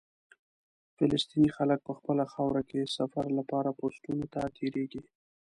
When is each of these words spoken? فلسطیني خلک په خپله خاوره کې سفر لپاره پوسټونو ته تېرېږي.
فلسطیني 0.97 1.49
خلک 1.57 1.79
په 1.87 1.93
خپله 1.97 2.23
خاوره 2.33 2.61
کې 2.69 2.91
سفر 2.97 3.25
لپاره 3.37 3.69
پوسټونو 3.79 4.25
ته 4.33 4.41
تېرېږي. 4.57 5.01